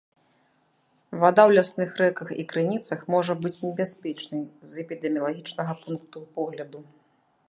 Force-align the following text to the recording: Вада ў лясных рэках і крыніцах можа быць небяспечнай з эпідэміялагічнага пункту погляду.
Вада 1.23 1.41
ў 1.41 1.51
лясных 1.57 1.91
рэках 2.01 2.31
і 2.43 2.45
крыніцах 2.53 2.99
можа 3.15 3.33
быць 3.43 3.63
небяспечнай 3.67 4.43
з 4.71 4.79
эпідэміялагічнага 4.85 5.73
пункту 5.83 6.17
погляду. 6.41 6.79